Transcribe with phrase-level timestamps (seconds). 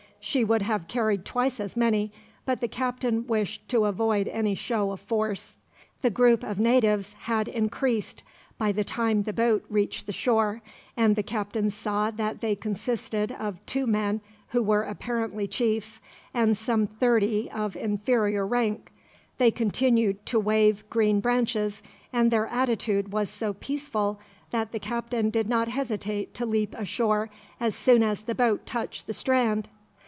[0.23, 2.11] She would have carried twice as many,
[2.45, 5.55] but the captain wished to avoid any show of force.
[6.01, 8.21] The group of natives had increased,
[8.59, 10.61] by the time the boat reached the shore;
[10.95, 15.99] and the captain saw that they consisted of two men who were apparently chiefs,
[16.35, 18.91] and some thirty of inferior rank.
[19.39, 21.81] They continued to wave green branches,
[22.13, 24.19] and their attitude was so peaceful
[24.51, 29.07] that the captain did not hesitate to leap ashore, as soon as the boat touched
[29.07, 29.67] the strand.